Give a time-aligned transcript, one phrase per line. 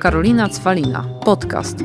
[0.00, 1.04] Karolina Cwalina.
[1.24, 1.76] Podcast.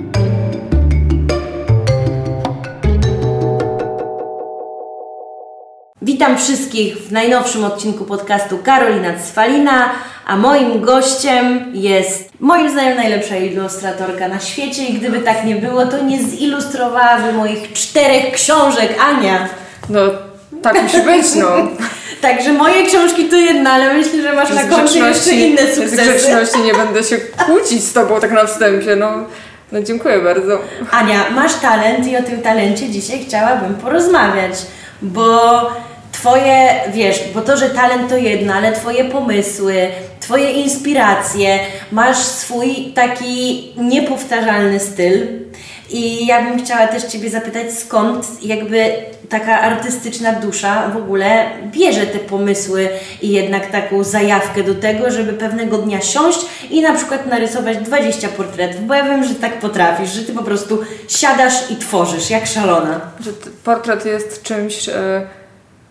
[6.01, 9.89] Witam wszystkich w najnowszym odcinku podcastu Karolina Cwalina,
[10.25, 15.85] a moim gościem jest moim zdaniem najlepsza ilustratorka na świecie i gdyby tak nie było,
[15.85, 19.49] to nie zilustrowałaby moich czterech książek Ania.
[19.89, 19.99] No,
[20.61, 21.47] tak musi być, no.
[22.23, 25.95] Także moje książki to jedna, ale myślę, że masz na koncie jeszcze inne Z sukcesy.
[25.95, 29.11] grzeczności nie będę się kłócić z Tobą tak na wstępie, no.
[29.71, 30.59] No dziękuję bardzo.
[30.91, 34.53] Ania, masz talent i o tym talencie dzisiaj chciałabym porozmawiać,
[35.01, 35.39] bo
[36.11, 39.87] Twoje, wiesz, bo to, że talent to jedno, ale Twoje pomysły,
[40.19, 41.59] Twoje inspiracje,
[41.91, 45.27] masz swój taki niepowtarzalny styl.
[45.89, 48.93] I ja bym chciała też Ciebie zapytać, skąd jakby
[49.29, 52.89] taka artystyczna dusza w ogóle bierze te pomysły
[53.21, 58.27] i jednak taką zajawkę do tego, żeby pewnego dnia siąść i na przykład narysować 20
[58.27, 62.47] portretów, bo ja wiem, że tak potrafisz, że Ty po prostu siadasz i tworzysz, jak
[62.47, 63.01] szalona.
[63.19, 63.31] Że
[63.63, 64.93] portret jest czymś, e,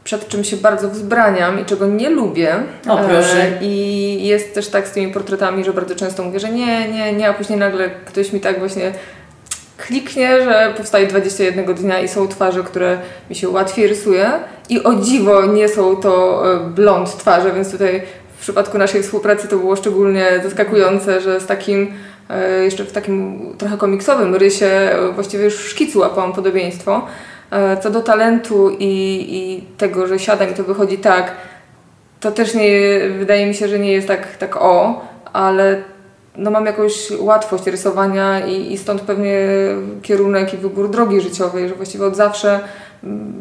[0.04, 2.54] przed czym się bardzo wzbraniam i czego nie lubię.
[2.88, 3.42] O, proszę.
[3.42, 7.12] E, I jest też tak z tymi portretami, że bardzo często mówię, że nie, nie,
[7.12, 8.92] nie, a później nagle ktoś mi tak właśnie
[9.76, 12.98] kliknie, że powstaje 21 dnia i są twarze, które
[13.30, 14.30] mi się łatwiej rysuje
[14.68, 18.02] i o dziwo nie są to e, blond twarze, więc tutaj
[18.36, 21.92] w przypadku naszej współpracy to było szczególnie zaskakujące, że z takim
[22.30, 27.06] e, jeszcze w takim trochę komiksowym rysie e, właściwie już w szkicu łapałam podobieństwo.
[27.82, 31.32] Co do talentu i, i tego, że siadam i to wychodzi tak,
[32.20, 35.82] to też nie, wydaje mi się, że nie jest tak, tak o, ale
[36.36, 39.48] no mam jakąś łatwość rysowania i, i stąd pewnie
[40.02, 42.60] kierunek i wybór drogi życiowej, że właściwie od zawsze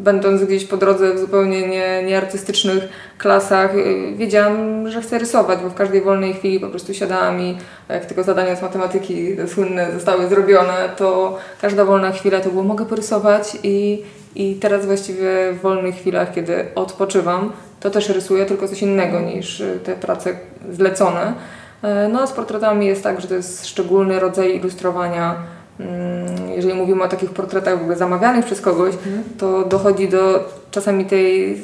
[0.02, 5.68] będąc gdzieś po drodze w zupełnie nie, nieartystycznych klasach y, wiedziałam, że chcę rysować, bo
[5.68, 7.56] w każdej wolnej chwili po prostu siadałam i
[7.88, 12.62] jak tylko zadania z matematyki te słynne zostały zrobione, to każda wolna chwila to było
[12.62, 14.02] mogę porysować i,
[14.34, 19.60] i teraz właściwie w wolnych chwilach, kiedy odpoczywam, to też rysuję, tylko coś innego niż
[19.60, 20.36] y, te prace
[20.72, 21.34] zlecone.
[21.82, 25.36] E, No, a z portretami jest tak, że to jest szczególny rodzaj ilustrowania.
[25.80, 28.94] Mm, Jeżeli mówimy o takich portretach w ogóle zamawianych przez kogoś,
[29.38, 31.62] to dochodzi do czasami tej,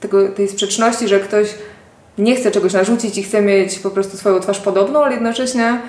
[0.00, 1.54] tego, tej sprzeczności, że ktoś
[2.18, 5.80] nie chce czegoś narzucić i chce mieć po prostu swoją twarz podobną, ale jednocześnie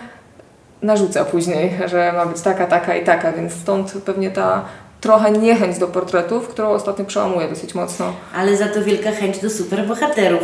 [0.81, 4.65] narzuca później, że ma być taka, taka i taka, więc stąd pewnie ta
[5.01, 8.13] trochę niechęć do portretów, którą ostatnio przełamuję dosyć mocno.
[8.35, 10.43] Ale za to wielka chęć do superbohaterów.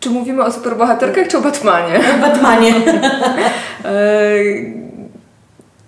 [0.00, 2.00] Czy mówimy o superbohaterkach, czy o Batmanie?
[2.14, 2.74] O Batmanie.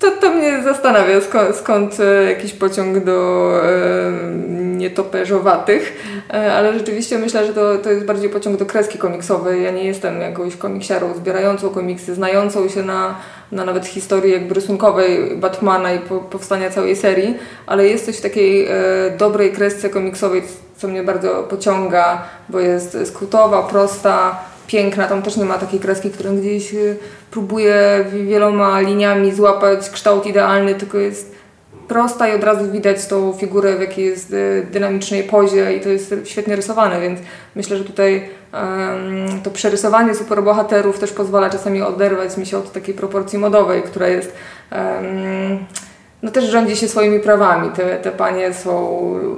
[0.02, 4.12] To, to mnie zastanawia, skąd, skąd e, jakiś pociąg do e,
[4.56, 5.92] nietoperzowatych,
[6.30, 9.62] e, ale rzeczywiście myślę, że to, to jest bardziej pociąg do kreski komiksowej.
[9.62, 13.14] Ja nie jestem jakąś komiksiarą zbierającą komiksy, znającą się na,
[13.52, 17.34] na nawet historii jakby rysunkowej Batmana i po, powstania całej serii,
[17.66, 18.72] ale jest coś w takiej e,
[19.18, 20.42] dobrej kresce komiksowej,
[20.76, 25.06] co mnie bardzo pociąga, bo jest skrótowa, prosta, piękna.
[25.06, 26.96] Tam też nie ma takiej kreski, którą gdzieś y,
[27.30, 31.32] próbuje wi- wieloma liniami złapać kształt idealny, tylko jest
[31.88, 35.88] prosta i od razu widać tą figurę w jakiej jest y, dynamicznej pozie i to
[35.88, 37.20] jest świetnie rysowane, więc
[37.54, 42.94] myślę, że tutaj em, to przerysowanie superbohaterów też pozwala czasami oderwać mi się od takiej
[42.94, 44.32] proporcji modowej, która jest
[44.70, 45.58] em,
[46.22, 47.70] no też rządzi się swoimi prawami.
[47.70, 48.84] Te, te panie są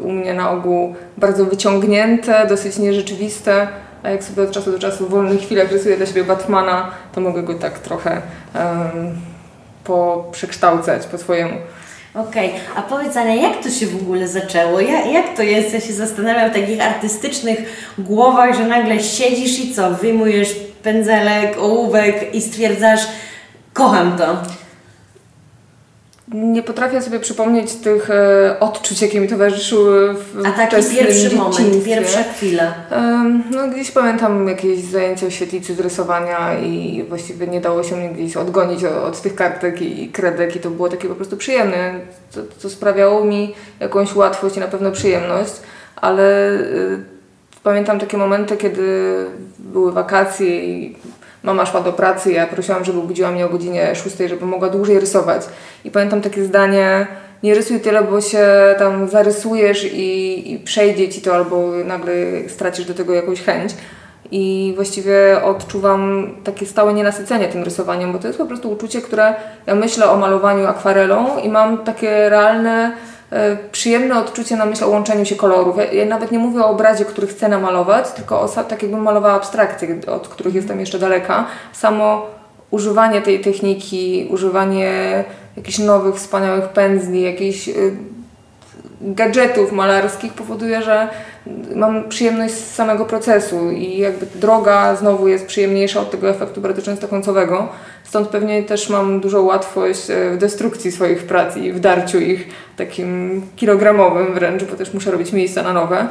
[0.03, 3.69] u mnie na ogół bardzo wyciągnięte, dosyć nierzeczywiste,
[4.05, 7.21] a jak sobie od czasu do czasu w wolnych chwilach rysuję dla siebie Batmana, to
[7.21, 8.23] mogę go tak trochę
[8.55, 9.21] um,
[9.85, 11.57] poprzekształcać po swojemu.
[12.15, 14.81] Okej, a powiedz Ania, jak to się w ogóle zaczęło?
[14.81, 15.75] Jak, jak to jest?
[15.75, 17.59] Ja się zastanawiam w takich artystycznych
[17.99, 19.91] głowach, że nagle siedzisz i co?
[19.91, 23.01] Wyjmujesz pędzelek, ołówek i stwierdzasz,
[23.73, 24.37] kocham to.
[26.33, 31.85] Nie potrafię sobie przypomnieć tych e, odczuć, jakie mi towarzyszyły w A taki pierwszy moment,
[31.85, 32.75] pierwsza chwila.
[32.91, 37.97] Em, No gdzieś pamiętam jakieś zajęcia w świetlicy z rysowania i właściwie nie dało się
[37.97, 41.37] mnie gdzieś odgonić od, od tych kartek i kredek i to było takie po prostu
[41.37, 41.95] przyjemne,
[42.31, 45.53] co, co sprawiało mi jakąś łatwość i na pewno przyjemność,
[45.97, 47.05] ale y,
[47.63, 49.15] pamiętam takie momenty, kiedy
[49.59, 50.97] były wakacje i
[51.45, 55.01] mama szła do pracy, ja prosiłam, żeby obudziła mnie o godzinie 6, żeby mogła dłużej
[55.01, 55.43] rysować
[55.85, 57.07] i pamiętam takie zdanie
[57.43, 58.47] nie rysuj tyle, bo się
[58.79, 62.15] tam zarysujesz i, i przejdzie ci to, albo nagle
[62.49, 63.75] stracisz do tego jakąś chęć.
[64.31, 69.35] I właściwie odczuwam takie stałe nienasycenie tym rysowaniem, bo to jest po prostu uczucie, które
[69.67, 72.93] ja myślę o malowaniu akwarelą i mam takie realne
[73.73, 75.77] przyjemne odczucie na myśl o łączeniu się kolorów.
[75.77, 79.35] Ja, ja nawet nie mówię o obrazie, który chcę namalować, tylko o, tak jakbym malowała
[79.35, 81.47] abstrakcje, od których jestem jeszcze daleka.
[81.73, 82.27] Samo
[82.71, 85.25] używanie tej techniki, używanie
[85.57, 87.97] jakichś nowych, wspaniałych pędzli, jakichś y,
[89.01, 91.09] gadżetów malarskich powoduje, że
[91.75, 96.83] mam przyjemność z samego procesu i jakby droga znowu jest przyjemniejsza od tego efektu bardzo
[96.83, 97.69] często końcowego.
[98.05, 102.49] Stąd pewnie też mam dużą łatwość e, w destrukcji swoich prac i w darciu ich
[102.77, 106.09] takim kilogramowym wręcz, bo też muszę robić miejsca na nowe.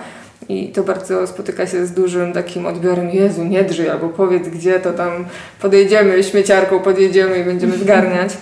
[0.50, 4.80] I to bardzo spotyka się z dużym takim odbiorem, Jezu, nie drzyj, albo powiedz gdzie,
[4.80, 5.26] to tam
[5.62, 8.38] podejdziemy śmieciarką, podjedziemy i będziemy zgarniać.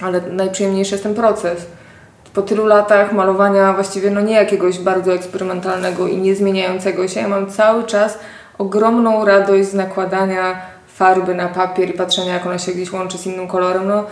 [0.00, 1.66] Ale najprzyjemniejszy jest ten proces
[2.34, 7.28] po tylu latach malowania właściwie no nie jakiegoś bardzo eksperymentalnego i nie zmieniającego się, ja
[7.28, 8.18] mam cały czas
[8.58, 10.62] ogromną radość z nakładania
[10.94, 13.88] farby na papier i patrzenia jak ona się gdzieś łączy z innym kolorem.
[13.88, 14.04] No,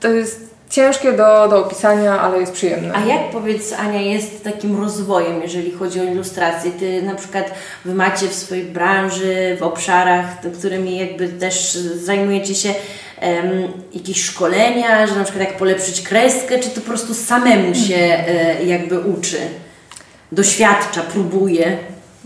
[0.00, 2.94] to jest ciężkie do, do opisania, ale jest przyjemne.
[2.94, 6.70] A jak powiedz Ania jest takim rozwojem, jeżeli chodzi o ilustrację?
[6.70, 7.50] Ty na przykład
[7.84, 10.24] wy macie w swojej branży, w obszarach,
[10.58, 12.74] którymi jakby też zajmujecie się
[13.94, 18.64] jakieś szkolenia, że na przykład jak polepszyć kreskę, czy to po prostu samemu się e,
[18.64, 19.38] jakby uczy,
[20.32, 21.76] doświadcza, próbuje?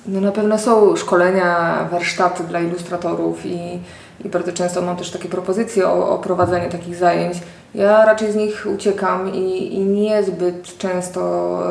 [0.07, 3.81] No na pewno są szkolenia, warsztaty dla ilustratorów i,
[4.25, 7.37] i bardzo często mam też takie propozycje o, o prowadzenie takich zajęć.
[7.75, 11.63] Ja raczej z nich uciekam i, i niezbyt często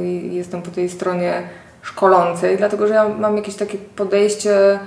[0.00, 1.42] y, jestem po tej stronie
[1.82, 4.78] szkolącej, dlatego że ja mam jakieś takie podejście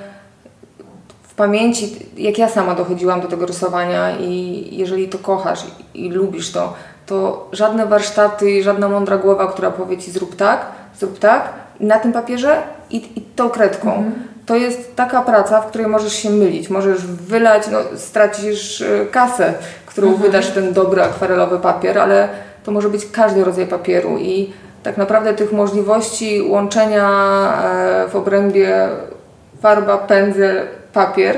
[1.38, 6.52] pamięci, jak ja sama dochodziłam do tego rysowania i jeżeli to kochasz i, i lubisz
[6.52, 6.74] to,
[7.06, 10.66] to żadne warsztaty, żadna mądra głowa, która powie Ci zrób tak,
[11.00, 13.90] zrób tak, na tym papierze i, i tą kredką.
[13.90, 14.14] Mhm.
[14.46, 19.54] To jest taka praca, w której możesz się mylić, możesz wylać, no, stracisz e, kasę,
[19.86, 20.26] którą mhm.
[20.26, 22.30] wydasz ten dobry akwarelowy papier, ale
[22.64, 27.10] to może być każdy rodzaj papieru i tak naprawdę tych możliwości łączenia
[27.64, 28.90] e, w obrębie
[29.62, 30.68] farba, pędzel,
[30.98, 31.38] papier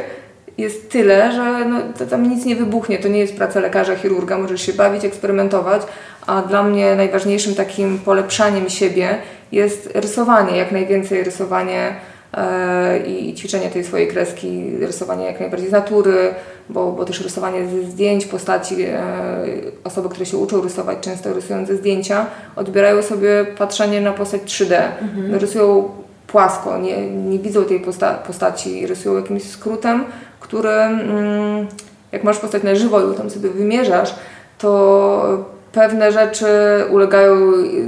[0.58, 3.00] jest tyle, że no, tam nic nie wybuchnie.
[3.00, 5.82] To nie jest praca lekarza, chirurga, możesz się bawić, eksperymentować,
[6.28, 9.18] a dla mnie najważniejszym takim polepszaniem siebie
[9.52, 11.96] jest rysowanie, jak najwięcej rysowanie
[12.34, 16.34] e, i ćwiczenie tej swojej kreski, rysowanie jak najbardziej z natury,
[16.70, 19.02] bo, bo też rysowanie ze zdjęć postaci, e,
[19.84, 24.74] osoby, które się uczą rysować, często rysując ze zdjęcia, odbierają sobie patrzenie na postać 3D.
[25.02, 25.36] Mhm.
[25.36, 25.90] Rysują
[26.32, 30.06] płasko, nie, nie widzą tej posta postaci, rysują jakimś skrótem,
[30.40, 31.68] który mm,
[32.12, 34.16] jak masz postać na żywo i tam sobie wymierzasz,
[34.58, 36.46] to pewne rzeczy
[36.92, 37.36] ulegają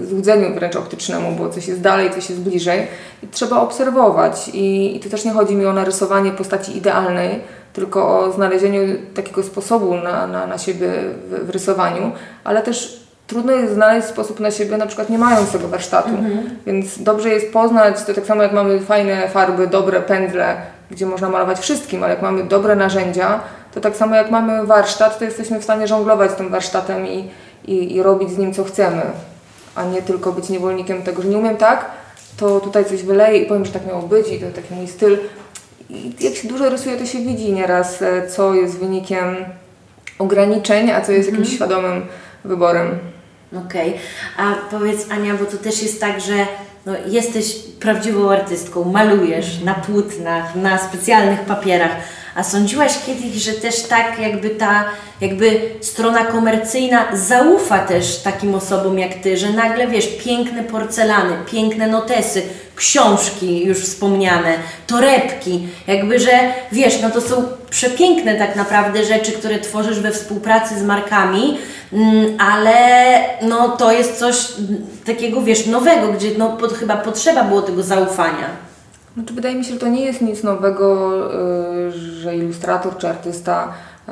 [0.10, 2.88] złudzeniu wręcz optycznemu, bo coś jest dalej, coś jest bliżej
[3.24, 4.50] i trzeba obserwować.
[4.54, 7.40] I, i to też nie chodzi mi o narysowanie postaci idealnej,
[7.74, 10.92] tylko o znalezieniu takiego sposobu na, na, na siebie
[11.30, 12.12] w, w rysowaniu,
[12.44, 13.01] ale też
[13.32, 16.10] trudno jest znaleźć sposób na siebie, na przykład nie mając tego warsztatu.
[16.10, 16.50] Mhm.
[16.66, 20.56] Więc dobrze jest poznać, to tak samo jak mamy fajne farby, dobre pędzle,
[20.92, 23.40] gdzie można malować wszystkim, ale jak mamy dobre narzędzia,
[23.74, 27.30] to tak samo jak mamy warsztat, to jesteśmy w stanie żonglować tym warsztatem i,
[27.66, 29.02] i, i robić z nim co chcemy,
[29.76, 31.86] a nie tylko być niewolnikiem tego, że nie umiem tak,
[32.38, 35.18] to tutaj coś wyleję i powiem, że tak miało być i to taki mój styl.
[35.90, 39.36] I jak się dużo rysuje, to się widzi nieraz, e, co jest wynikiem
[40.20, 41.56] ograniczeń, a co jest jakimś mhm.
[41.56, 42.06] świadomym
[42.46, 43.11] wyborem.
[43.58, 43.90] Okej.
[43.90, 44.02] Okay.
[44.38, 46.34] A powiedz Ania, bo to też jest tak, że
[46.86, 51.92] no, jesteś prawdziwą artystką, malujesz na płótnach, na specjalnych papierach,
[52.36, 54.86] a sądziłaś kiedyś, że też tak jakby ta
[55.22, 61.88] jakby strona komercyjna zaufa też takim osobom jak Ty, że nagle wiesz, piękne porcelany, piękne
[61.88, 62.42] notesy,
[62.76, 64.54] książki już wspomniane,
[64.88, 66.32] torebki, jakby, że
[66.72, 71.58] wiesz, no to są przepiękne tak naprawdę rzeczy, które tworzysz we współpracy z markami,
[71.94, 72.76] mm, ale
[73.42, 74.36] no to jest coś
[75.06, 78.71] takiego, wiesz, nowego, gdzie no pod, chyba potrzeba było tego zaufania.
[79.14, 81.12] Znaczy, wydaje mi się, że to nie jest nic nowego,
[81.88, 83.74] y, że ilustrator czy artysta
[84.10, 84.12] y,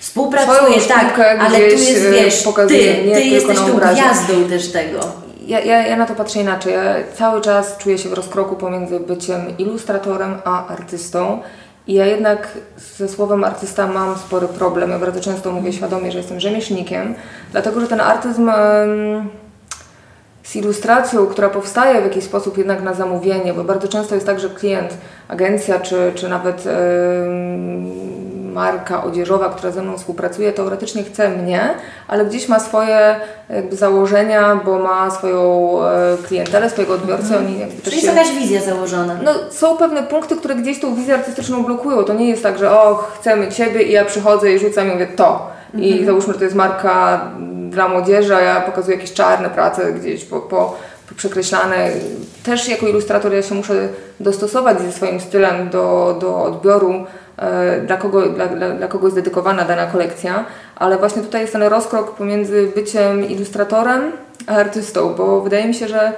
[0.00, 2.78] Współpracuje, tak, ale tu jest, y, wiesz, ty,
[3.14, 5.00] ty jesteś tą gwiazdą też tego.
[5.46, 6.72] Ja, ja, ja na to patrzę inaczej.
[6.72, 11.42] Ja cały czas czuję się w rozkroku pomiędzy byciem ilustratorem a artystą.
[11.86, 12.48] I ja jednak
[12.96, 14.90] ze słowem artysta mam spory problem.
[14.90, 17.14] Ja bardzo często mówię świadomie, że jestem rzemieślnikiem,
[17.52, 18.50] dlatego że ten artyzm
[20.42, 24.40] z ilustracją, która powstaje w jakiś sposób jednak na zamówienie, bo bardzo często jest tak,
[24.40, 24.94] że klient,
[25.28, 26.72] agencja czy, czy nawet yy,
[28.52, 31.74] marka odzieżowa, która ze mną współpracuje, teoretycznie chce mnie,
[32.08, 33.16] ale gdzieś ma swoje
[33.50, 37.24] jakby założenia, bo ma swoją e, klientelę, swojego odbiorcę.
[37.24, 37.46] Mhm.
[37.46, 38.14] Oni jakby Czyli jest się...
[38.14, 39.16] jakaś wizja założona.
[39.22, 42.04] No, są pewne punkty, które gdzieś tą wizję artystyczną blokują.
[42.04, 45.06] To nie jest tak, że o, chcemy Ciebie i ja przychodzę i rzucam i mówię
[45.06, 45.59] to.
[45.74, 45.84] Mhm.
[45.84, 47.30] I załóżmy, że to jest marka
[47.70, 50.76] dla młodzieży, a ja pokazuję jakieś czarne prace gdzieś po, po,
[51.08, 51.90] po przekreślane.
[52.42, 53.88] Też jako ilustrator ja się muszę
[54.20, 57.04] dostosować ze swoim stylem do, do odbioru,
[57.36, 60.44] e, dla kogo, dla, dla, dla kogo jest dedykowana dana kolekcja,
[60.76, 64.12] ale właśnie tutaj jest ten rozkrok pomiędzy byciem ilustratorem
[64.46, 66.12] a artystą, bo wydaje mi się, że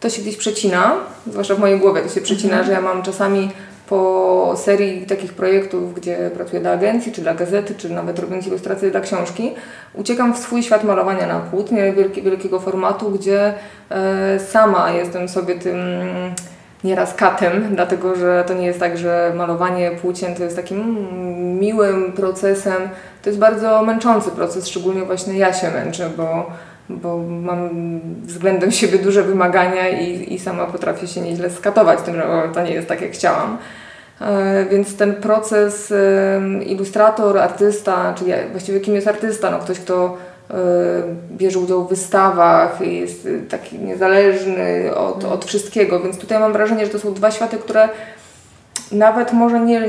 [0.00, 0.94] to się gdzieś przecina,
[1.26, 3.50] zwłaszcza w mojej głowie to się przecina, że ja mam czasami
[3.88, 8.90] po serii takich projektów, gdzie pracuję dla agencji, czy dla gazety, czy nawet robiąc ilustracje
[8.90, 9.54] dla książki,
[9.94, 13.54] uciekam w swój świat malowania na płótnie wielki, wielkiego formatu, gdzie
[13.90, 15.76] e, sama jestem sobie tym
[16.84, 21.08] nieraz katem, dlatego że to nie jest tak, że malowanie płócien to jest takim
[21.58, 22.88] miłym procesem,
[23.22, 26.50] to jest bardzo męczący proces, szczególnie właśnie ja się męczę, bo
[26.88, 27.70] bo mam
[28.22, 32.70] względem siebie duże wymagania i, i sama potrafię się nieźle skatować tym, że to nie
[32.70, 33.58] jest tak, jak chciałam.
[34.20, 35.92] E, więc ten proces
[36.66, 39.50] ilustrator, artysta, czyli właściwie kim jest artysta?
[39.50, 40.16] No ktoś, kto
[40.50, 40.54] e,
[41.32, 46.92] bierze udział w wystawach, jest taki niezależny od, od wszystkiego, więc tutaj mam wrażenie, że
[46.92, 47.88] to są dwa światy, które
[48.92, 49.88] nawet może nie,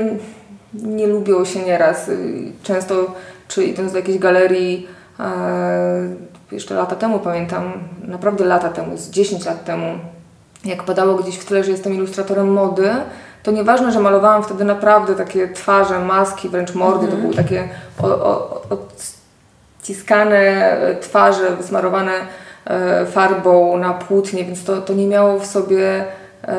[0.74, 2.12] nie lubią się nieraz.
[2.63, 3.16] Często,
[3.48, 4.88] czy idąc do jakiejś galerii,
[5.20, 7.74] e, jeszcze lata temu pamiętam,
[8.04, 10.00] naprawdę lata temu, z 10 lat temu,
[10.66, 12.89] jak padało gdzieś w tle, że jestem ilustratorem mody,
[13.44, 17.12] to nieważne, że malowałam wtedy naprawdę takie twarze, maski, wręcz mordy, mm.
[17.12, 18.62] to były takie o, o,
[19.80, 22.12] odciskane twarze, wysmarowane
[22.66, 26.06] e, farbą na płótnie, więc to, to nie miało w sobie
[26.44, 26.56] e,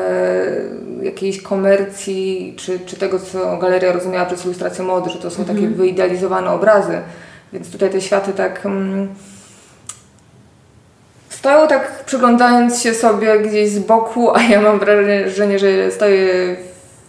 [1.01, 5.47] jakiejś komercji, czy, czy tego, co galeria rozumiała przez ilustrację mody, że to są mm.
[5.47, 5.73] takie mhm.
[5.73, 7.01] wyidealizowane obrazy.
[7.53, 8.65] Więc tutaj te światy tak...
[8.65, 9.07] Mm,
[11.39, 16.55] Stoją tak przyglądając się sobie gdzieś z boku, a ja mam wrażenie, że stoję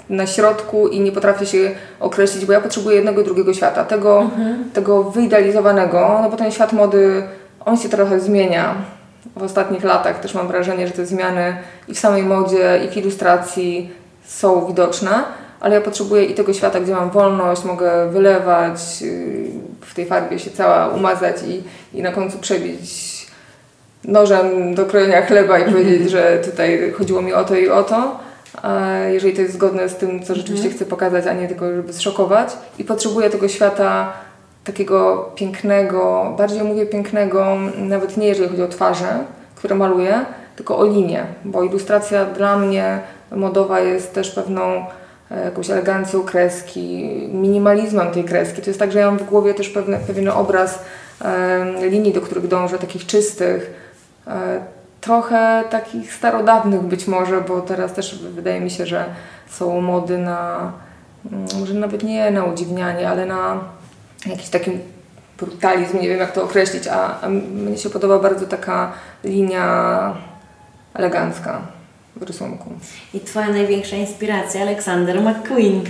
[0.09, 1.71] na środku i nie potrafię się
[2.01, 4.71] określić, bo ja potrzebuję jednego drugiego świata, tego, mhm.
[4.73, 7.23] tego wyidealizowanego, no bo ten świat mody,
[7.65, 8.75] on się trochę zmienia.
[9.37, 11.57] W ostatnich latach też mam wrażenie, że te zmiany
[11.89, 13.93] i w samej modzie, i w ilustracji
[14.25, 15.11] są widoczne,
[15.61, 19.45] ale ja potrzebuję i tego świata, gdzie mam wolność, mogę wylewać, y,
[19.81, 21.63] w tej farbie się cała umazać i,
[21.99, 23.10] i na końcu przebić
[24.05, 28.21] nożem do krojenia chleba i powiedzieć, że tutaj chodziło mi o to i o to,
[29.09, 30.77] jeżeli to jest zgodne z tym, co rzeczywiście mhm.
[30.77, 32.49] chcę pokazać, a nie tylko, żeby zszokować.
[32.79, 34.13] I potrzebuję tego świata
[34.65, 40.25] takiego pięknego, bardziej mówię pięknego, nawet nie jeżeli chodzi o twarze, które maluję,
[40.57, 43.01] tylko o linię, bo ilustracja dla mnie
[43.37, 44.87] modowa jest też pewną
[45.31, 46.89] e, jakąś elegancją kreski,
[47.33, 48.63] minimalizmem tej kreski.
[48.63, 50.79] To jest tak, że ja mam w głowie też pewne, pewien obraz
[51.91, 53.71] linii, do których dążę, takich czystych,
[55.01, 59.05] trochę takich starodawnych być może, bo teraz też wydaje mi się, że
[59.49, 60.73] są mody na,
[61.33, 63.61] mm, może nawet nie na udziwnianie, ale na
[64.27, 64.71] jakiś taki
[65.39, 68.93] brutalizm, nie wiem jak to określić, a, a mnie się podoba bardzo taka
[69.25, 70.15] linia
[70.95, 71.61] elegancka
[72.17, 72.71] w rysunku.
[73.15, 75.85] I Twoja największa inspiracja, Aleksander McQueen.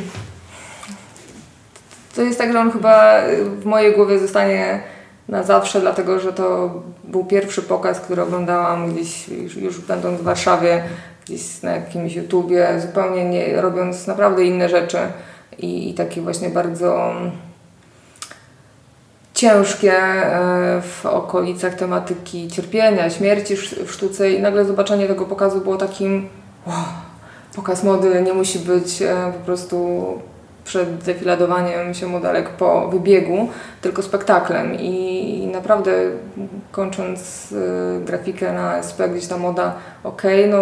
[2.15, 3.21] To jest tak, że on chyba
[3.61, 4.81] w mojej głowie zostanie
[5.31, 6.71] na zawsze, dlatego że to
[7.05, 10.85] był pierwszy pokaz, który oglądałam gdzieś już, będąc w Warszawie,
[11.27, 14.99] gdzieś na jakimś YouTubie, zupełnie nie, robiąc naprawdę inne rzeczy.
[15.59, 17.13] I, i takie właśnie bardzo
[19.35, 24.33] ciężkie e, w okolicach tematyki cierpienia, śmierci w sztuce.
[24.33, 26.29] I nagle zobaczenie tego pokazu było takim
[26.67, 26.77] wow,
[27.57, 30.05] pokaz mody nie musi być e, po prostu
[30.65, 33.49] przed defiladowaniem się modelek po wybiegu,
[33.81, 34.75] tylko spektaklem.
[34.75, 35.93] I, naprawdę
[36.73, 39.75] kończąc y, grafikę na SP, gdzieś ta moda,
[40.05, 40.59] ok, no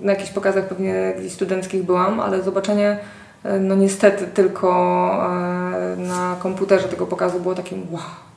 [0.00, 2.98] na jakichś pokazach pewnie gdzieś studenckich byłam, ale zobaczenie
[3.46, 4.68] y, no niestety tylko
[5.94, 8.33] y, na komputerze tego pokazu było takim wow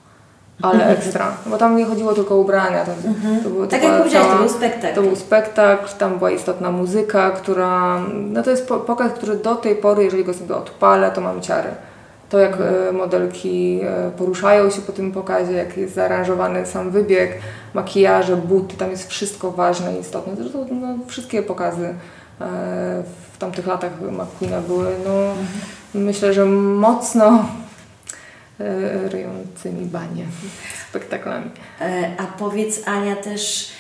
[0.61, 1.31] ale ekstra.
[1.45, 2.85] Bo tam nie chodziło tylko o ubrania.
[2.85, 3.43] To, mhm.
[3.43, 4.95] to było tak jak powiedziałeś, to był spektakl.
[4.95, 7.99] To był spektakl, tam była istotna muzyka, która...
[8.13, 11.69] No to jest pokaz, który do tej pory, jeżeli go sobie odpalę, to mam ciary.
[12.29, 12.95] To jak mhm.
[12.95, 17.31] modelki e, poruszają się po tym pokazie, jak jest zaaranżowany sam wybieg,
[17.73, 20.35] makijaże, buty, tam jest wszystko ważne i istotne.
[20.35, 21.93] Zresztą no, wszystkie pokazy e,
[23.33, 25.47] w tamtych latach McQueena były, no, mhm.
[25.93, 27.66] myślę, że mocno E,
[29.11, 30.25] ryjącymi banie
[30.89, 31.51] spektaklami.
[31.81, 33.71] E, a powiedz Ania też,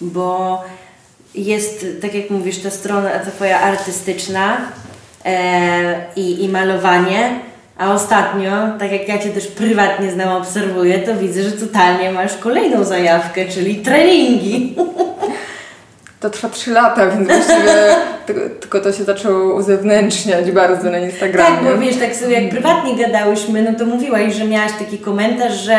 [0.00, 0.64] bo
[1.34, 4.56] jest, tak jak mówisz, ta strona ta twoja artystyczna
[5.24, 7.40] e, i, i malowanie,
[7.78, 12.36] a ostatnio, tak jak ja Cię też prywatnie znam, obserwuję, to widzę, że totalnie masz
[12.36, 14.74] kolejną zajawkę, czyli treningi.
[16.24, 17.96] to trwa 3 lata, więc właściwie
[18.60, 21.56] tylko, to się zaczęło uzewnętrzniać bardzo na Instagramie.
[21.56, 25.52] Tak, bo wiesz, tak sobie jak prywatnie gadałyśmy, no to mówiłaś, że miałaś taki komentarz,
[25.52, 25.76] że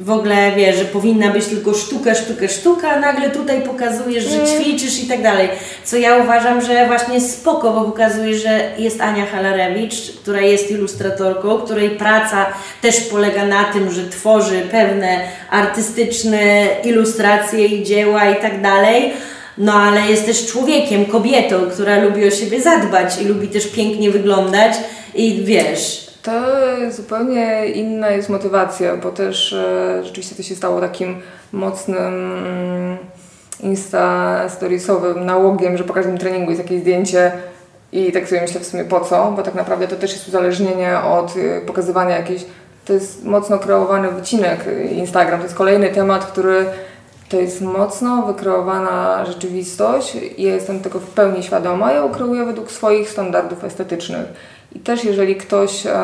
[0.00, 4.46] w ogóle wiesz, że powinna być tylko sztuka, sztuka, sztuka, a nagle tutaj pokazujesz, że
[4.46, 5.48] ćwiczysz i tak dalej.
[5.84, 11.58] Co ja uważam, że właśnie spoko, bo pokazuje, że jest Ania Halarewicz, która jest ilustratorką,
[11.58, 12.46] której praca
[12.82, 15.20] też polega na tym, że tworzy pewne
[15.50, 19.12] artystyczne ilustracje i dzieła i tak dalej.
[19.58, 24.10] No ale jest też człowiekiem, kobietą, która lubi o siebie zadbać i lubi też pięknie
[24.10, 24.72] wyglądać
[25.14, 26.42] i wiesz, To
[26.90, 31.20] zupełnie inna jest motywacja, bo też e, rzeczywiście to się stało takim
[31.52, 32.96] mocnym mm,
[33.62, 37.32] insta storiesowym nałogiem, że po każdym treningu jest jakieś zdjęcie
[37.92, 40.98] i tak sobie myślę w sumie po co, bo tak naprawdę to też jest uzależnienie
[41.00, 42.44] od y, pokazywania jakiejś,
[42.84, 46.66] to jest mocno kreowany wycinek Instagram, to jest kolejny temat, który
[47.28, 51.92] to jest mocno wykreowana rzeczywistość ja jestem tego w pełni świadoma.
[51.92, 54.26] Ja ją kreuję według swoich standardów estetycznych.
[54.72, 55.94] I też jeżeli ktoś em,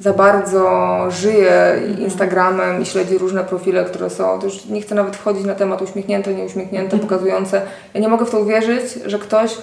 [0.00, 5.16] za bardzo żyje Instagramem i śledzi różne profile, które są, to już nie chcę nawet
[5.16, 7.62] wchodzić na temat uśmiechnięte, nieuśmiechnięte, pokazujące.
[7.94, 9.56] Ja nie mogę w to uwierzyć, że ktoś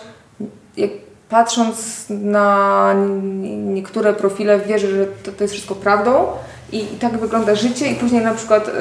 [1.29, 2.95] patrząc na
[3.65, 6.25] niektóre profile wierzy, że to, to jest wszystko prawdą
[6.71, 8.71] i, i tak wygląda życie i później na przykład y,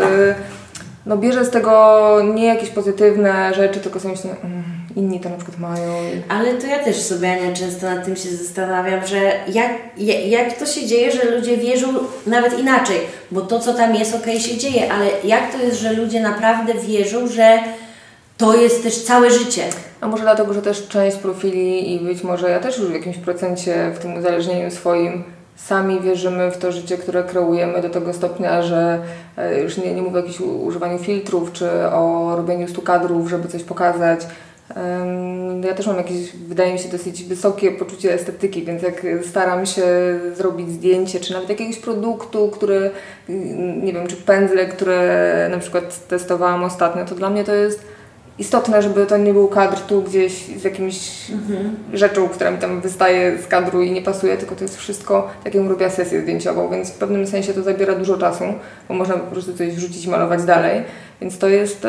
[1.07, 4.63] no bierze z tego nie jakieś pozytywne rzeczy, tylko sobie myślę, mm,
[4.97, 5.93] inni to na przykład mają.
[6.29, 9.17] Ale to ja też sobie, Ania, często nad tym się zastanawiam, że
[9.49, 11.89] jak, ja- jak to się dzieje, że ludzie wierzą
[12.27, 12.97] nawet inaczej,
[13.31, 16.75] bo to, co tam jest, okej, się dzieje, ale jak to jest, że ludzie naprawdę
[16.75, 17.59] wierzą, że
[18.37, 19.63] to jest też całe życie?
[20.01, 23.17] A może dlatego, że też część profili i być może ja też już w jakimś
[23.17, 25.25] procencie w tym uzależnieniu swoim
[25.57, 28.99] sami wierzymy w to życie, które kreujemy do tego stopnia, że
[29.37, 33.49] e, już nie, nie mówię o jakimś używaniu filtrów czy o robieniu stu kadrów, żeby
[33.49, 34.27] coś pokazać.
[35.65, 39.85] Ja też mam jakieś, wydaje mi się, dosyć wysokie poczucie estetyki, więc jak staram się
[40.35, 42.91] zrobić zdjęcie, czy nawet jakiegoś produktu, który,
[43.83, 47.96] nie wiem, czy pędzle, które na przykład testowałam ostatnio, to dla mnie to jest
[48.39, 50.97] istotne, żeby to nie był kadr tu gdzieś z jakimś
[51.93, 55.55] rzeczą, która mi tam wystaje z kadru i nie pasuje, tylko to jest wszystko, tak
[55.55, 58.45] jakbym robiła sesję zdjęciową, więc w pewnym sensie to zabiera dużo czasu,
[58.89, 60.83] bo można po prostu coś wrzucić i malować dalej,
[61.21, 61.87] więc to jest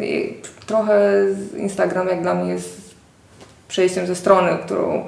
[0.00, 0.34] i
[0.66, 1.26] trochę
[1.56, 2.94] Instagram jak dla mnie jest
[3.68, 5.04] przejściem ze strony, którą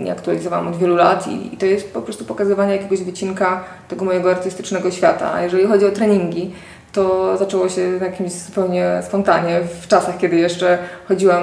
[0.00, 4.04] nie aktualizowałam od wielu lat i, i to jest po prostu pokazywanie jakiegoś wycinka tego
[4.04, 5.32] mojego artystycznego świata.
[5.32, 6.52] A jeżeli chodzi o treningi,
[6.96, 10.78] to zaczęło się jakimś zupełnie spontanie, w czasach, kiedy jeszcze
[11.08, 11.42] chodziłam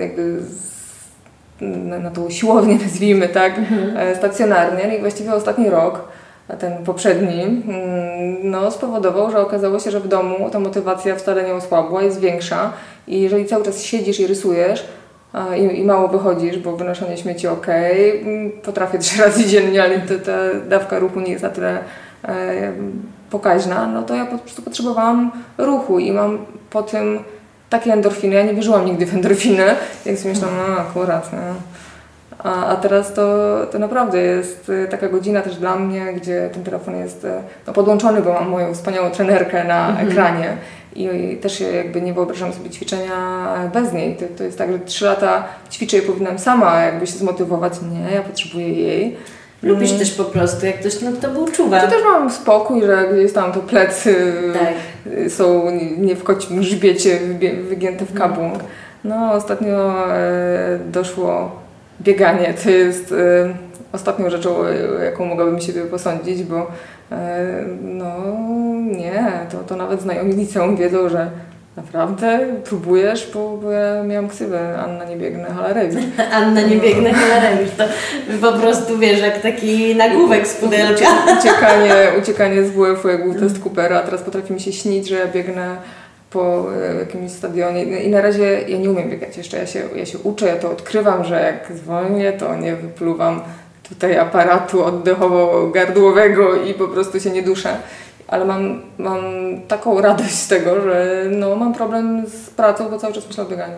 [0.00, 0.72] jakby z,
[1.60, 3.52] na, na tą siłownię, nazwijmy tak,
[3.96, 4.86] e, stacjonarnie.
[4.88, 6.08] No i właściwie ostatni rok,
[6.58, 11.54] ten poprzedni, mm, no spowodował, że okazało się, że w domu ta motywacja wcale nie
[11.54, 12.72] osłabła, jest większa.
[13.06, 14.84] I jeżeli cały czas siedzisz i rysujesz,
[15.56, 17.66] i, i mało wychodzisz, bo wynoszenie śmieci ok,
[18.62, 20.38] potrafię trzy razy dziennie, ale ta, ta
[20.68, 21.78] dawka ruchu nie jest na tyle
[22.24, 22.72] e,
[23.32, 26.38] pokaźna, no to ja po prostu potrzebowałam ruchu i mam
[26.70, 27.18] po tym
[27.70, 28.34] takie endorfiny.
[28.34, 29.64] Ja nie wierzyłam nigdy w endorfiny,
[30.06, 31.38] więc sobie myślałam, no akurat, no.
[32.38, 33.22] A, a teraz to,
[33.72, 37.72] to naprawdę jest e, taka godzina też dla mnie, gdzie ten telefon jest e, no,
[37.72, 40.56] podłączony, bo mam moją wspaniałą trenerkę na ekranie
[40.94, 44.16] i, i też się jakby nie wyobrażam sobie ćwiczenia bez niej.
[44.16, 47.72] To, to jest tak, że trzy lata ćwiczę i powinnam sama jakby się zmotywować.
[47.92, 49.16] Nie, ja potrzebuję jej.
[49.62, 51.80] Lubisz też po prostu, jak ktoś nad tobą czuwa.
[51.80, 55.12] To też mam spokój, że gdzieś tam te plecy Tak.
[55.18, 57.18] y, są nie- w kocim grzbiecie
[57.68, 58.54] wygięte w kabung.
[59.04, 61.56] No ostatnio e, doszło
[62.00, 62.54] bieganie.
[62.64, 63.54] To jest e,
[63.92, 64.64] ostatnią rzeczą,
[65.00, 66.66] e, jaką mogłabym siebie posądzić, bo
[67.82, 68.14] no
[68.80, 71.30] nie, to, to nawet znajomi liceum wiedzą, że
[71.76, 76.04] naprawdę próbujesz, bo, bo ja miałam ksywę Anna nie biegnę, Halarewicz.
[76.32, 77.84] Anna nie biegnę Halarewicz, to
[78.40, 81.06] po prostu wiesz, jak taki nagłówek z pudelka.
[81.38, 85.16] uciekanie, uciekanie z WF-u, jak był test Coopera, a teraz potrafi mi się śnić, że
[85.16, 85.76] ja biegnę
[86.30, 90.06] po e, jakimś stadionie i na razie ja nie umiem biegać jeszcze, ja się, ja
[90.06, 93.40] się uczę, ja to odkrywam, że jak zwolnię, to nie wypluwam
[93.88, 97.76] tutaj aparatu oddechowo-gardłowego i po prostu się nie duszę.
[98.32, 99.20] Ale mam, mam
[99.68, 103.46] taką radość z tego, że no, mam problem z pracą, bo cały czas myślę o
[103.46, 103.76] bieganiu.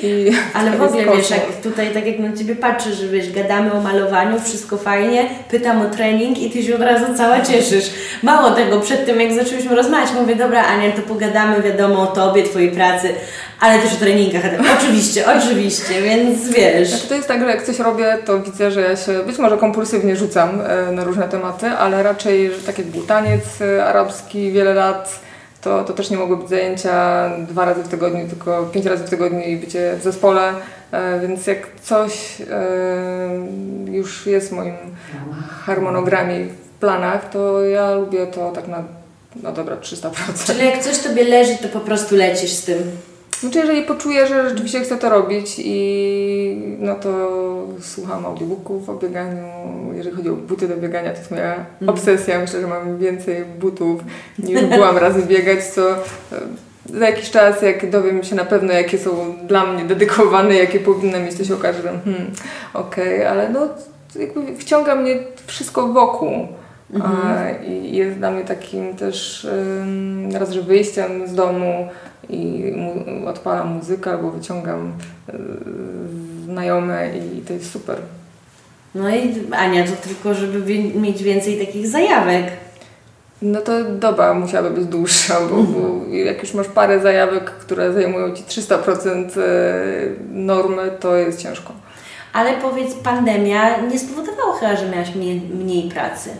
[0.00, 3.72] I Ale w ogóle wiesz, jak tutaj tak jak na Ciebie patrzę, że wiesz, gadamy
[3.72, 7.90] o malowaniu, wszystko fajnie, pytam o trening i Ty się od razu cała cieszysz.
[8.22, 12.42] Mało tego, przed tym jak zaczęliśmy rozmawiać, mówię, dobra Ania, to pogadamy wiadomo o Tobie,
[12.42, 13.14] Twojej pracy,
[13.60, 14.42] ale też o treningach.
[14.78, 16.88] Oczywiście, oczywiście, więc wiesz.
[16.88, 19.56] Znaczy to jest tak, że jak coś robię, to widzę, że ja się być może
[19.56, 24.52] kompulsywnie rzucam e, na różne tematy, ale raczej, że tak jak był taniec e, arabski
[24.52, 25.21] wiele lat,
[25.62, 29.10] to, to też nie mogły być zajęcia dwa razy w tygodniu, tylko pięć razy w
[29.10, 30.52] tygodniu i bycie w zespole,
[30.92, 32.44] e, więc jak coś e,
[33.92, 34.74] już jest w moim
[35.64, 38.82] harmonogramie, w planach, to ja lubię to tak na,
[39.42, 40.10] no dobra, 300%.
[40.46, 42.78] Czyli jak coś Tobie leży, to po prostu lecisz z tym.
[43.42, 47.10] Znaczy, jeżeli poczuję, że rzeczywiście chcę to robić i no to
[47.80, 49.44] słucham audiobooków o bieganiu.
[49.94, 52.40] Jeżeli chodzi o buty do biegania, to jest moja obsesja.
[52.40, 54.00] Myślę, że mam więcej butów
[54.38, 55.96] niż byłam razy biegać, co e,
[56.84, 61.20] za jakiś czas, jak dowiem się na pewno, jakie są dla mnie dedykowane, jakie powinny
[61.20, 62.30] mieć, to się okaże, że hmm,
[62.74, 63.68] okej, okay, ale no
[64.16, 66.32] jakby wciąga mnie wszystko wokół.
[67.02, 71.88] A, I jest dla mnie takim też ym, raz, że wyjściem z domu
[72.32, 74.92] i mu, odpalam muzykę albo wyciągam
[75.28, 75.32] y,
[76.44, 77.96] znajome i to jest super.
[78.94, 82.44] No i Ania, to tylko, żeby mieć więcej takich zajawek.
[83.42, 88.34] No to doba musiałaby być dłuższa, bo, bo jak już masz parę zajawek, które zajmują
[88.34, 91.72] Ci 300% y, normy, to jest ciężko.
[92.32, 96.30] Ale powiedz, pandemia nie spowodowała chyba, że miałaś mniej, mniej pracy.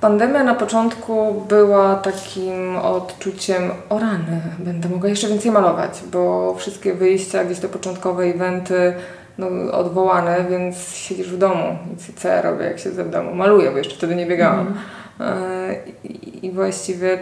[0.00, 6.94] Pandemia na początku była takim odczuciem, o rany, będę mogła jeszcze więcej malować, bo wszystkie
[6.94, 8.94] wyjścia, gdzieś te początkowe eventy
[9.38, 11.78] no, odwołane, więc siedzisz w domu.
[12.10, 13.34] I co ja robię, jak siedzę w domu?
[13.34, 14.74] Maluję, bo jeszcze wtedy nie biegałam.
[15.20, 17.18] E, I, I właściwie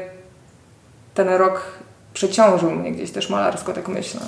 [1.15, 1.63] ten rok
[2.15, 4.21] przeciążył mnie gdzieś też malarsko, tak myślę.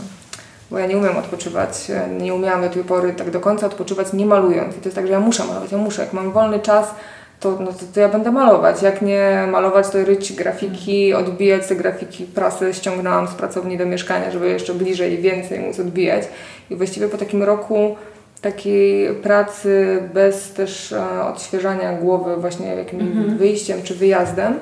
[0.70, 4.26] Bo ja nie umiem odpoczywać, nie umiałam do tej pory tak do końca odpoczywać nie
[4.26, 4.76] malując.
[4.76, 6.02] I to jest tak, że ja muszę malować, ja muszę.
[6.02, 6.94] Jak mam wolny czas,
[7.40, 8.82] to, no to, to ja będę malować.
[8.82, 12.24] Jak nie malować, to ryć grafiki, odbijać te grafiki.
[12.24, 16.28] Prasy ściągnęłam z pracowni do mieszkania, żeby jeszcze bliżej i więcej móc odbijać.
[16.70, 17.96] I właściwie po takim roku
[18.40, 23.02] takiej pracy bez też e, odświeżania głowy właśnie jakimś
[23.38, 24.58] wyjściem czy wyjazdem,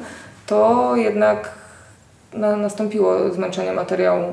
[0.47, 1.49] to jednak
[2.35, 4.25] na, nastąpiło zmęczenie materiału.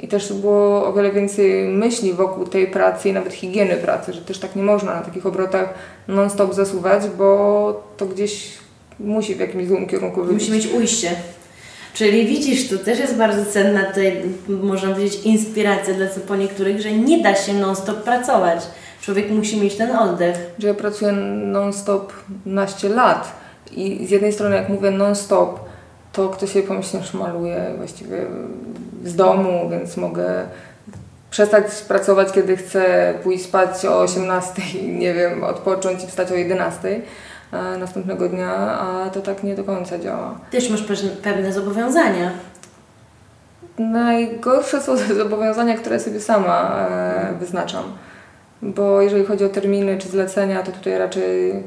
[0.00, 4.20] I też było o wiele więcej myśli wokół tej pracy i nawet higieny pracy, że
[4.20, 5.74] też tak nie można na takich obrotach
[6.08, 8.52] non-stop zasuwać, bo to gdzieś
[9.00, 10.48] musi w jakimś złym kierunku wyjść.
[10.48, 11.10] Musi mieć ujście.
[11.94, 16.92] Czyli widzisz, tu też jest bardzo cenna tutaj, można powiedzieć, inspiracja dla po niektórych, że
[16.92, 18.60] nie da się non-stop pracować.
[19.00, 20.36] Człowiek musi mieć ten oddech.
[20.58, 22.12] że ja pracuję non-stop
[22.46, 23.32] naście lat
[23.72, 25.60] i z jednej strony jak mówię non-stop,
[26.14, 28.26] to ktoś sobie pomyśli, że maluję właściwie
[29.04, 30.46] z domu, więc mogę
[31.30, 34.62] przestać pracować, kiedy chcę pójść spać o 18,
[35.02, 37.00] nie wiem, odpocząć i wstać o 11
[37.52, 40.38] e, następnego dnia, a to tak nie do końca działa.
[40.50, 42.30] Też masz pe- pewne zobowiązania.
[43.78, 47.84] Najgorsze są zobowiązania, które sobie sama e, wyznaczam.
[48.62, 51.62] Bo jeżeli chodzi o terminy czy zlecenia, to tutaj raczej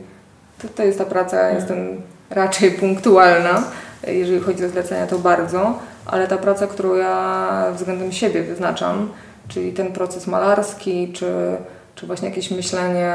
[0.62, 3.64] to, to jest ta praca, jestem raczej punktualna.
[4.08, 9.10] Jeżeli chodzi o zlecenia, to bardzo, ale ta praca, którą ja względem siebie wyznaczam,
[9.48, 11.58] czyli ten proces malarski, czy,
[11.96, 13.14] czy właśnie jakieś myślenie,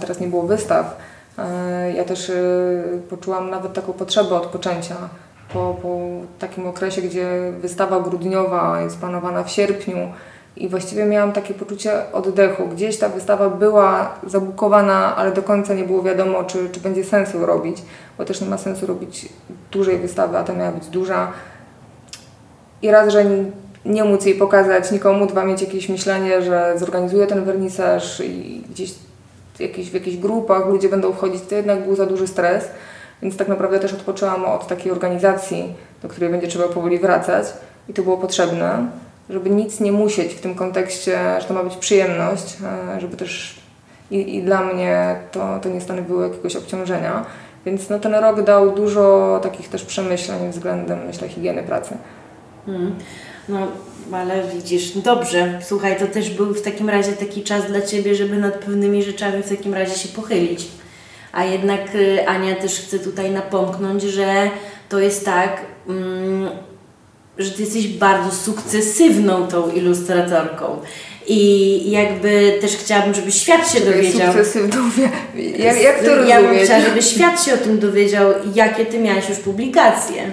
[0.00, 0.96] teraz nie było wystaw,
[1.38, 2.34] e, ja też e,
[3.10, 4.96] poczułam nawet taką potrzebę odpoczęcia
[5.52, 5.98] po, po
[6.38, 9.96] takim okresie, gdzie wystawa grudniowa jest planowana w sierpniu
[10.56, 12.68] i właściwie miałam takie poczucie oddechu.
[12.68, 17.46] Gdzieś ta wystawa była zabukowana, ale do końca nie było wiadomo, czy, czy będzie sensu
[17.46, 17.82] robić,
[18.18, 19.28] bo też nie ma sensu robić
[19.70, 21.32] dużej wystawy, a ta miała być duża.
[22.82, 23.24] I raz, że
[23.84, 28.94] nie, móc jej pokazać nikomu, dwa, mieć jakieś myślenie, że zorganizuję ten wernisaż i gdzieś
[29.58, 32.68] jakieś, w jakichś grupach ludzie będą wchodzić, to jednak był za duży stres.
[33.22, 37.46] Więc tak naprawdę też odpoczęłam od takiej organizacji, do której będzie trzeba powoli wracać
[37.88, 38.86] i to było potrzebne,
[39.30, 42.56] żeby nic nie musieć w tym kontekście, że to ma być przyjemność,
[42.96, 43.64] e, żeby też
[44.10, 47.24] i, i dla mnie to, to nie stanowiło jakiegoś obciążenia.
[47.66, 51.96] Więc no, ten rok dał dużo takich też przemyśleń względem, myślę, higieny pracy.
[52.68, 52.94] Mm.
[53.48, 53.58] No,
[54.12, 55.58] ale widzisz, dobrze.
[55.62, 59.42] Słuchaj, to też był w takim razie taki czas dla Ciebie, żeby nad pewnymi rzeczami
[59.42, 60.68] w takim razie się pochylić.
[61.32, 64.50] A jednak y, Ania też chce tutaj napomknąć, że
[64.88, 66.48] to jest tak, mm,
[67.38, 70.80] że Ty jesteś bardzo sukcesywną tą ilustratorką.
[71.26, 74.26] I jakby też chciałabym, żeby świat się dowiedział.
[74.32, 74.90] Sukcesywną,
[75.58, 76.64] jak, jak to Ja bym rozumieć?
[76.64, 80.30] chciała, żeby świat się o tym dowiedział, jakie Ty miałaś już publikacje.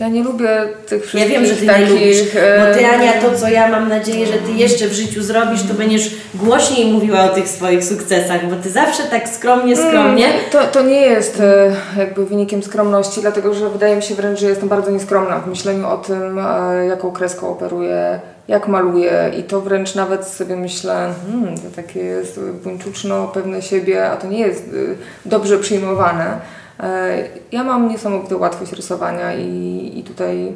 [0.00, 0.48] Ja nie lubię
[0.86, 1.88] tych Ja wszystkich wiem, że ty takich...
[1.88, 5.22] nie lubisz, bo ty Ania, to co ja mam nadzieję, że ty jeszcze w życiu
[5.22, 10.26] zrobisz, to będziesz głośniej mówiła o tych swoich sukcesach, bo ty zawsze tak skromnie, skromnie.
[10.26, 14.40] Mm, To, to nie jest e, jakby wynikiem skromności, dlatego że wydaje mi się wręcz,
[14.40, 19.42] że jestem bardzo nieskromna w myśleniu o tym, e, jaką kreską operuję, jak maluję i
[19.42, 24.38] to wręcz nawet sobie myślę, hmm, to takie jest buńczuczno, pewne siebie, a to nie
[24.38, 26.59] jest e, dobrze przyjmowane.
[26.82, 30.52] E, ja mam niesamowitą łatwość rysowania i, i tutaj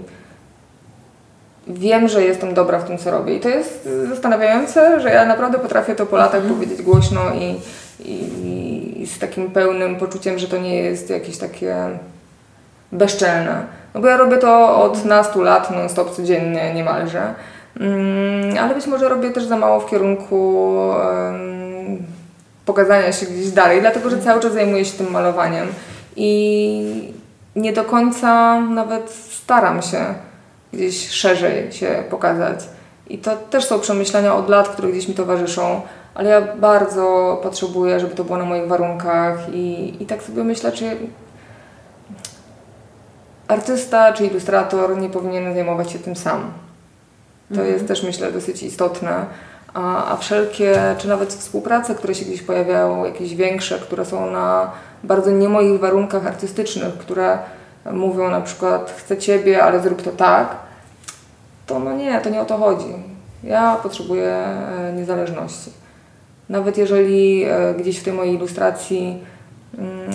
[1.68, 3.36] wiem, że jestem dobra w tym, co robię.
[3.36, 6.54] I to jest zastanawiające, że ja naprawdę potrafię to po latach Mhm.
[6.54, 7.60] powiedzieć głośno i,
[8.10, 11.76] i, i z takim pełnym poczuciem, że to nie jest jakieś takie
[12.92, 13.66] bezczelne.
[13.94, 17.34] No bo ja robię to od nastu lat, non-stop codziennie niemalże.
[17.80, 21.98] Mm, ale być może robię też za mało w kierunku em,
[22.66, 25.66] pokazania się gdzieś dalej, dlatego że cały czas zajmuję się tym malowaniem
[26.16, 27.12] i
[27.56, 30.14] nie do końca nawet staram się
[30.72, 32.58] gdzieś szerzej się pokazać.
[33.06, 35.80] I to też są przemyślenia od lat, które gdzieś mi towarzyszą,
[36.14, 40.72] ale ja bardzo potrzebuję, żeby to było na moich warunkach i, i tak sobie myślę,
[40.72, 40.96] czy
[43.48, 46.52] artysta czy ilustrator nie powinien zajmować się tym sam.
[47.54, 49.26] To jest też myślę dosyć istotne.
[49.74, 54.70] A, a wszelkie, czy nawet współprace, które się gdzieś pojawiają, jakieś większe, które są na
[55.04, 57.38] bardzo nie moich warunkach artystycznych, które
[57.92, 60.56] mówią na przykład chcę Ciebie, ale zrób to tak,
[61.66, 62.94] to no nie, to nie o to chodzi.
[63.44, 65.70] Ja potrzebuję e, niezależności.
[66.48, 69.22] Nawet jeżeli e, gdzieś w tej mojej ilustracji
[69.78, 70.10] mm,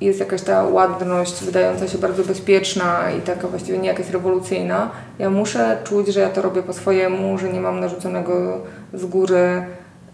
[0.00, 5.30] jest jakaś ta ładność wydająca się bardzo bezpieczna i taka właściwie nie jakaś rewolucyjna, ja
[5.30, 8.60] muszę czuć, że ja to robię po swojemu, że nie mam narzuconego
[8.94, 9.66] z góry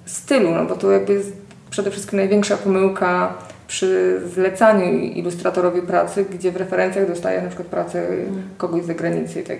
[0.06, 1.32] stylu, no bo to jakby jest
[1.70, 3.34] przede wszystkim największa pomyłka
[3.70, 8.06] przy zlecaniu ilustratorowi pracy, gdzie w referencjach dostaje na przykład pracę
[8.58, 9.58] kogoś z zagranicy tak,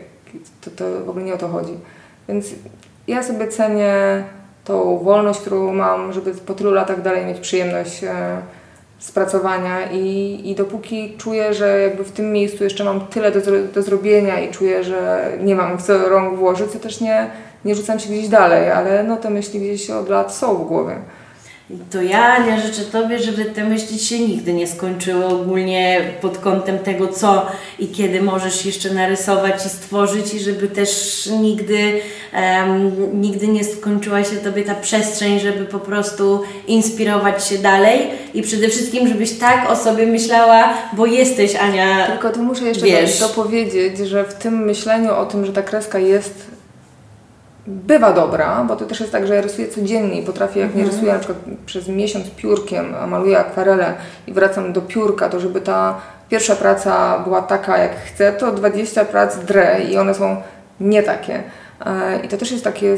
[0.60, 1.72] to, to w ogóle nie o to chodzi.
[2.28, 2.46] Więc
[3.08, 3.94] ja sobie cenię
[4.64, 8.36] tą wolność, którą mam, żeby po tylu latach dalej mieć przyjemność e,
[8.98, 13.40] z pracowania i, i dopóki czuję, że jakby w tym miejscu jeszcze mam tyle do,
[13.74, 17.30] do zrobienia i czuję, że nie mam w co rąk włożyć, to też nie,
[17.64, 20.96] nie rzucam się gdzieś dalej, ale no te myśli gdzieś od lat są w głowie.
[21.92, 26.78] To ja, Ania, życzę Tobie, żeby te myśli się nigdy nie skończyły ogólnie pod kątem
[26.78, 27.46] tego, co
[27.78, 32.00] i kiedy możesz jeszcze narysować i stworzyć i żeby też nigdy,
[32.32, 38.00] em, nigdy nie skończyła się Tobie ta przestrzeń, żeby po prostu inspirować się dalej
[38.34, 42.86] i przede wszystkim, żebyś tak o sobie myślała, bo jesteś, Ania, Tylko tu muszę jeszcze
[42.86, 43.18] Wiesz.
[43.18, 46.59] to powiedzieć, że w tym myśleniu o tym, że ta kreska jest
[47.66, 50.84] bywa dobra, bo to też jest tak, że ja rysuję codziennie i potrafię, jak nie
[50.84, 53.94] rysuję na przykład przez miesiąc piórkiem, a maluję akwarelę
[54.26, 59.04] i wracam do piórka, to żeby ta pierwsza praca była taka, jak chcę, to 20
[59.04, 60.36] prac drę i one są
[60.80, 61.42] nie takie.
[61.86, 62.96] E, I to też jest takie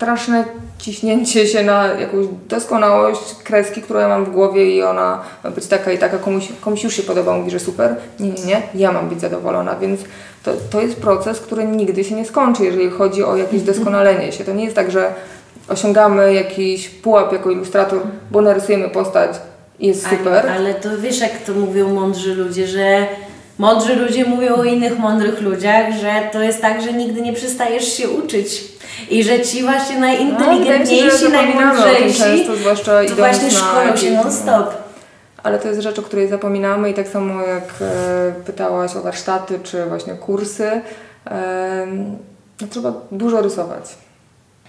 [0.00, 0.44] straszne
[0.78, 5.66] ciśnięcie się na jakąś doskonałość kreski, którą ja mam w głowie i ona ma być
[5.66, 7.96] taka i taka, komuś, komuś już się podoba, mówi, że super.
[8.20, 10.00] Nie, nie, nie, ja mam być zadowolona, więc
[10.42, 14.44] to, to jest proces, który nigdy się nie skończy, jeżeli chodzi o jakieś doskonalenie się.
[14.44, 15.14] To nie jest tak, że
[15.68, 19.30] osiągamy jakiś pułap jako ilustrator, bo narysujemy postać
[19.80, 20.38] i jest super.
[20.38, 23.06] Ale, ale to wiesz, jak to mówią mądrzy ludzie, że
[23.58, 27.96] mądrzy ludzie mówią o innych mądrych ludziach, że to jest tak, że nigdy nie przestajesz
[27.96, 28.69] się uczyć.
[29.10, 33.50] I że ci właśnie No, że najinteligentniejsi, zapominamy o tym najmądrzejsi, często, zwłaszcza to właśnie
[33.50, 34.74] szkolą się non-stop.
[35.42, 39.60] Ale to jest rzecz, o której zapominamy i tak samo jak e, pytałaś o warsztaty
[39.62, 40.80] czy właśnie kursy,
[41.30, 41.86] e,
[42.60, 43.84] no, trzeba dużo rysować.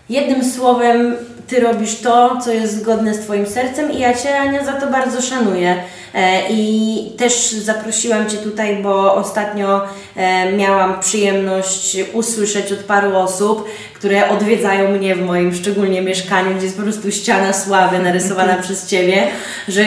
[0.10, 1.16] Jednym słowem,
[1.48, 4.88] ty robisz to, co jest zgodne z Twoim sercem i ja Cię, Ania, za to
[4.88, 5.84] bardzo szanuję.
[6.14, 9.82] E, I też zaprosiłam Cię tutaj, bo ostatnio
[10.16, 13.66] e, miałam przyjemność usłyszeć od paru osób,
[14.02, 18.88] które odwiedzają mnie w moim szczególnie mieszkaniu, gdzie jest po prostu ściana sławy narysowana przez
[18.88, 19.28] Ciebie,
[19.68, 19.82] że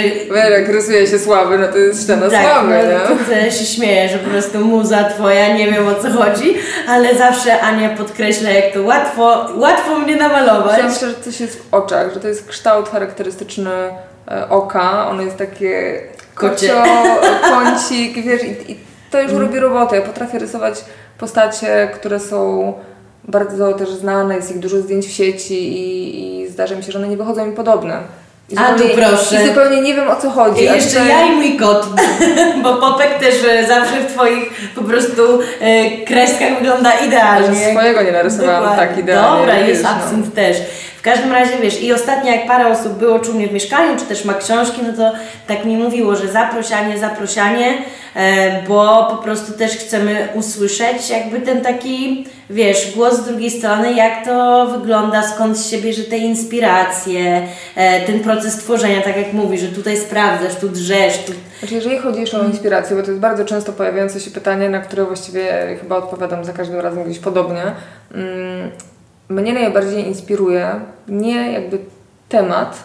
[0.50, 3.24] jak rysuje się sławy, no to jest ściana tak, sławy, no, nie?
[3.24, 6.54] to ja się śmieję, że po prostu muza twoja, nie wiem o co chodzi,
[6.88, 10.78] ale zawsze Ania podkreśla, jak to łatwo, łatwo mnie namalować.
[10.78, 13.70] Ja myślę, że coś jest w oczach, że to jest kształt charakterystyczny
[14.30, 16.00] e, oka, ono jest takie
[16.34, 16.82] kocio,
[17.42, 18.76] kącik, wiesz, i, i
[19.10, 19.96] to już robi robotę.
[19.96, 20.84] Ja potrafię rysować
[21.18, 22.72] postacie, które są
[23.28, 26.98] bardzo też znane, jest ich dużo zdjęć w sieci i, i zdarza mi się, że
[26.98, 27.98] one nie wychodzą mi podobne.
[28.50, 29.44] I A, tu proszę.
[29.44, 30.60] I zupełnie nie wiem o co chodzi.
[30.62, 31.86] I jeszcze tutaj- ja i mój kot,
[32.62, 35.22] bo Popek też e, zawsze w Twoich po prostu
[35.60, 37.70] e, kreskach wygląda Że idealnie.
[37.70, 38.86] swojego nie narysowałam Dokładnie.
[38.88, 39.38] tak idealnie.
[39.38, 39.90] Dobra, wiesz, jest no.
[39.90, 40.56] absent też.
[41.04, 44.24] Każdym razie, wiesz, i ostatnio jak parę osób było czu mnie w mieszkaniu, czy też
[44.24, 47.78] ma książki, no to tak mi mówiło, że zaprosianie, zaprosianie,
[48.14, 53.92] e, bo po prostu też chcemy usłyszeć jakby ten taki, wiesz, głos z drugiej strony,
[53.92, 59.60] jak to wygląda, skąd się bierze te inspiracje, e, ten proces tworzenia, tak jak mówisz,
[59.60, 61.32] że tutaj sprawdzasz, tu drzesz, tu...
[61.58, 64.80] Znaczy, jeżeli chodzi jeszcze o inspirację, bo to jest bardzo często pojawiające się pytanie, na
[64.80, 67.62] które właściwie chyba odpowiadam za każdym razem gdzieś podobnie.
[68.14, 68.70] Mm,
[69.28, 71.78] Mnie najbardziej inspiruje nie jakby
[72.28, 72.84] temat,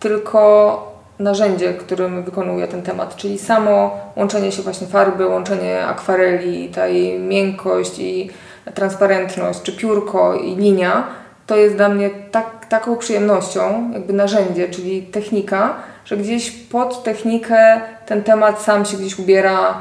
[0.00, 6.86] tylko narzędzie, którym wykonuję ten temat, czyli samo łączenie się właśnie farby, łączenie akwareli, ta
[6.86, 8.30] jej miękkość i
[8.74, 11.06] transparentność, czy piórko i linia,
[11.46, 17.80] to jest dla mnie tak, taką przyjemnością, jakby narzędzie, czyli technika, że gdzieś pod technikę
[18.06, 19.80] ten temat sam się gdzieś ubiera,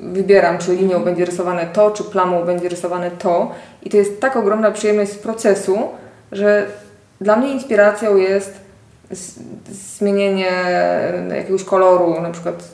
[0.00, 3.50] wybieram, czy linią będzie rysowane to, czy plamą będzie rysowane to.
[3.82, 5.78] I to jest tak ogromna przyjemność z procesu,
[6.32, 6.66] że
[7.20, 8.60] dla mnie inspiracją jest
[9.70, 10.50] zmienienie
[11.36, 12.64] jakiegoś koloru, na przykład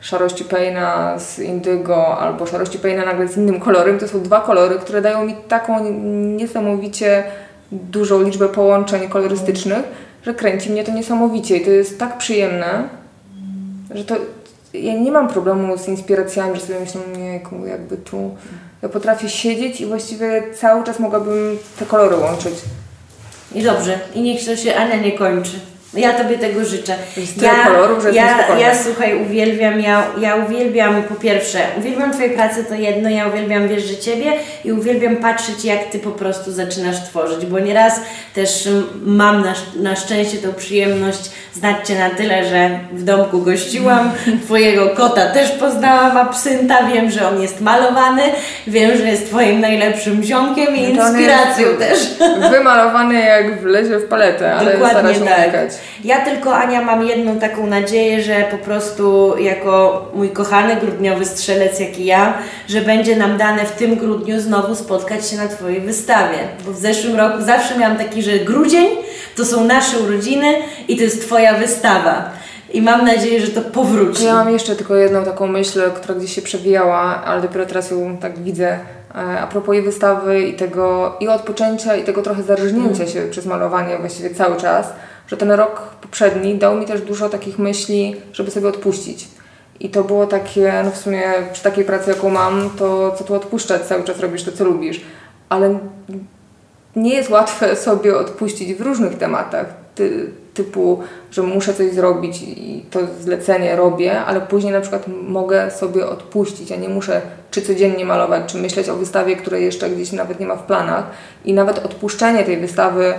[0.00, 3.98] szarości Payna z indygo albo szarości Payna nagle z innym kolorem.
[3.98, 5.90] To są dwa kolory, które dają mi taką
[6.36, 7.24] niesamowicie
[7.72, 9.82] dużą liczbę połączeń kolorystycznych,
[10.22, 12.88] że kręci mnie to niesamowicie i to jest tak przyjemne,
[13.94, 14.16] że to
[14.74, 18.36] ja nie mam problemu z inspiracjami, że sobie myślę, nie, jakby tu
[18.82, 22.54] ja potrafię siedzieć i właściwie cały czas mogłabym te kolory łączyć.
[23.54, 25.60] I dobrze, i niech to się Ania nie kończy.
[25.94, 26.94] Ja Tobie tego życzę.
[27.42, 32.64] Ja, kolorów, że ja, ja słuchaj, uwielbiam, ja, ja uwielbiam po pierwsze, uwielbiam Twojej pracy
[32.64, 34.32] to jedno, ja uwielbiam wierzyć Ciebie
[34.64, 38.00] i uwielbiam patrzeć jak Ty po prostu zaczynasz tworzyć, bo nieraz
[38.34, 38.68] też
[39.02, 44.12] mam na, na szczęście tą przyjemność znać Cię na tyle, że w domku gościłam,
[44.44, 48.22] Twojego kota też poznałam, absynta, wiem, że on jest malowany,
[48.66, 51.98] wiem, że jest Twoim najlepszym ziomkiem i no inspiracją też.
[52.50, 55.42] Wymalowany jak wlezie w paletę, ale Dokładnie stara się tak.
[55.42, 55.81] Unikać.
[56.04, 61.80] Ja tylko, Ania, mam jedną taką nadzieję, że po prostu jako mój kochany grudniowy strzelec,
[61.80, 62.34] jak i ja,
[62.68, 66.38] że będzie nam dane w tym grudniu znowu spotkać się na Twojej wystawie.
[66.66, 68.88] Bo w zeszłym roku zawsze miałam taki, że grudzień
[69.36, 70.54] to są nasze urodziny
[70.88, 72.30] i to jest Twoja wystawa.
[72.72, 74.24] I mam nadzieję, że to powróci.
[74.24, 78.16] Ja mam jeszcze tylko jedną taką myśl, która gdzieś się przewijała, ale dopiero teraz ją
[78.16, 78.78] tak widzę.
[79.14, 83.08] E, a propos jej wystawy i tego i odpoczęcia, i tego trochę zarżnięcia mm.
[83.08, 84.92] się przez malowanie właściwie cały czas
[85.26, 89.28] że ten rok poprzedni dał mi też dużo takich myśli, żeby sobie odpuścić.
[89.80, 93.34] I to było takie, no w sumie przy takiej pracy, jaką mam, to co tu
[93.34, 95.00] odpuszczać, cały czas robisz to, co lubisz.
[95.48, 95.78] Ale
[96.96, 102.84] nie jest łatwe sobie odpuścić w różnych tematach, ty, typu, że muszę coś zrobić i
[102.90, 108.04] to zlecenie robię, ale później na przykład mogę sobie odpuścić, a nie muszę czy codziennie
[108.04, 111.04] malować, czy myśleć o wystawie, której jeszcze gdzieś nawet nie ma w planach.
[111.44, 113.14] I nawet odpuszczenie tej wystawy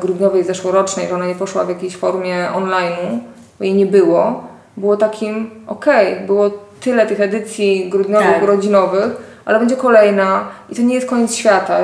[0.00, 3.18] grudniowej zeszłorocznej, że ona nie poszła w jakiejś formie online'u,
[3.58, 4.44] bo jej nie było,
[4.76, 8.42] było takim okej, okay, było tyle tych edycji grudniowych, tak.
[8.42, 11.78] urodzinowych, ale będzie kolejna i to nie jest koniec świata.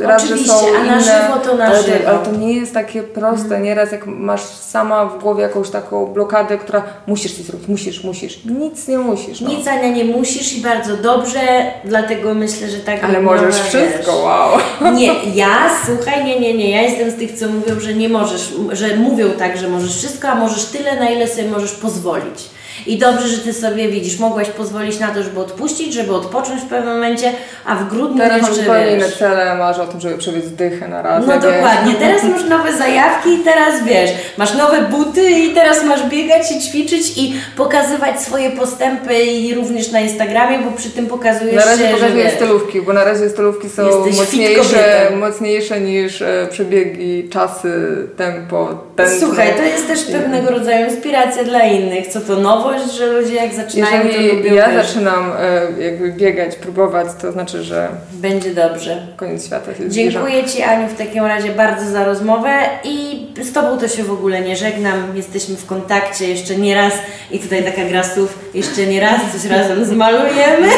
[0.00, 2.08] Raz, Oczywiście, że są a na żywo to na ale, żywo.
[2.08, 3.46] ale to nie jest takie proste.
[3.46, 3.62] Mm.
[3.62, 8.44] Nieraz jak masz sama w głowie jakąś taką blokadę, która musisz coś zrobić, musisz, musisz.
[8.44, 9.40] Nic nie musisz.
[9.40, 9.48] No.
[9.48, 11.40] Nic Ania nie musisz i bardzo dobrze,
[11.84, 14.58] dlatego myślę, że tak Ale możesz wszystko, wow.
[14.98, 18.52] Nie, ja, słuchaj, nie, nie, nie, ja jestem z tych, co mówią, że nie możesz,
[18.72, 22.50] że mówią tak, że możesz wszystko, a możesz tyle, na ile sobie możesz pozwolić.
[22.86, 26.66] I dobrze, że Ty sobie widzisz, mogłaś pozwolić na to, żeby odpuścić, żeby odpocząć w
[26.66, 27.32] pewnym momencie,
[27.64, 31.02] a w grudniu Teraz jeszcze zupełnie inne cele, masz o tym, żeby przebiec dychę na
[31.02, 31.26] raz.
[31.26, 36.06] No dokładnie, teraz masz nowe zajawki i teraz wiesz, masz nowe buty i teraz masz
[36.08, 41.56] biegać i ćwiczyć i pokazywać swoje postępy i również na Instagramie, bo przy tym pokazujesz
[41.56, 43.82] Na razie pokazuję stylówki, bo na razie stylówki są
[44.16, 47.72] mocniejsze, mocniejsze niż e, przebiegi, czasy,
[48.16, 49.26] tempo, tętno.
[49.26, 53.34] Słuchaj, to jest też pewnego rodzaju inspiracja dla innych, co to nowo nowość, że ludzie
[53.34, 57.88] jak zaczynają, Jeżeli to lubią ja wiesz, zaczynam e, jakby biegać, próbować, to znaczy, że
[58.12, 59.06] będzie dobrze.
[59.16, 60.48] Koniec świata się Dziękuję zbliża.
[60.48, 62.52] Ci Aniu w takim razie bardzo za rozmowę
[62.84, 65.16] i z Tobą to się w ogóle nie żegnam.
[65.16, 66.92] Jesteśmy w kontakcie jeszcze nie raz
[67.30, 70.68] i tutaj taka gra słów, jeszcze nie raz coś razem zmalujemy.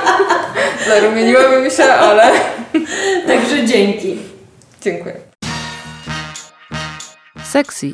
[0.88, 2.30] Zarumieniłabym się, ale...
[3.26, 4.18] Także dzięki.
[4.82, 5.14] Dziękuję.
[7.44, 7.92] Sexy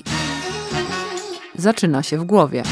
[1.54, 2.62] zaczyna się w głowie.